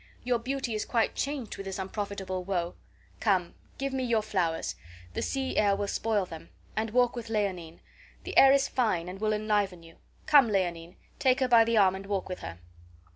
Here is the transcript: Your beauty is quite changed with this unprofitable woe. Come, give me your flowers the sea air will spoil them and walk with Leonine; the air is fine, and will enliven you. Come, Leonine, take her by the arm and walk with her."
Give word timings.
Your 0.23 0.39
beauty 0.39 0.73
is 0.73 0.83
quite 0.83 1.13
changed 1.13 1.57
with 1.57 1.67
this 1.67 1.77
unprofitable 1.77 2.43
woe. 2.43 2.73
Come, 3.19 3.53
give 3.77 3.93
me 3.93 4.03
your 4.03 4.23
flowers 4.23 4.73
the 5.13 5.21
sea 5.21 5.57
air 5.57 5.75
will 5.75 5.87
spoil 5.87 6.25
them 6.25 6.49
and 6.75 6.89
walk 6.89 7.15
with 7.15 7.29
Leonine; 7.29 7.81
the 8.23 8.35
air 8.35 8.51
is 8.51 8.67
fine, 8.67 9.07
and 9.07 9.21
will 9.21 9.31
enliven 9.31 9.83
you. 9.83 9.97
Come, 10.25 10.47
Leonine, 10.49 10.95
take 11.19 11.39
her 11.39 11.47
by 11.47 11.63
the 11.63 11.77
arm 11.77 11.93
and 11.93 12.07
walk 12.07 12.29
with 12.29 12.39
her." 12.39 12.57